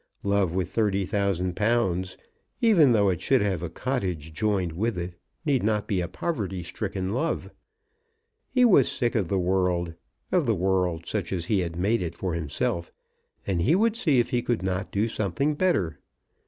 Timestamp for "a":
3.61-3.69, 6.01-6.07